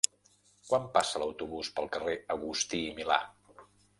Quan 0.69 0.87
passa 0.95 1.21
l'autobús 1.23 1.69
pel 1.79 1.91
carrer 1.97 2.17
Agustí 2.39 2.83
i 2.89 2.97
Milà? 3.01 3.21